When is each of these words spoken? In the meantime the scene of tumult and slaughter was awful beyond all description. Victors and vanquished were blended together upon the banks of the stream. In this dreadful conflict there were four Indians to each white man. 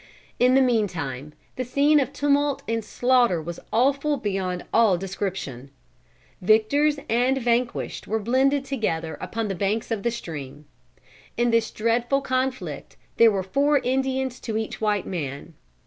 In 0.39 0.55
the 0.55 0.63
meantime 0.63 1.31
the 1.57 1.63
scene 1.63 1.99
of 1.99 2.11
tumult 2.11 2.63
and 2.67 2.83
slaughter 2.83 3.39
was 3.39 3.59
awful 3.71 4.17
beyond 4.17 4.65
all 4.73 4.97
description. 4.97 5.69
Victors 6.41 6.97
and 7.07 7.37
vanquished 7.37 8.07
were 8.07 8.17
blended 8.17 8.65
together 8.65 9.15
upon 9.21 9.47
the 9.47 9.53
banks 9.53 9.91
of 9.91 10.01
the 10.01 10.09
stream. 10.09 10.65
In 11.37 11.51
this 11.51 11.69
dreadful 11.69 12.21
conflict 12.21 12.97
there 13.17 13.29
were 13.29 13.43
four 13.43 13.77
Indians 13.77 14.39
to 14.39 14.57
each 14.57 14.81
white 14.81 15.05
man. 15.05 15.53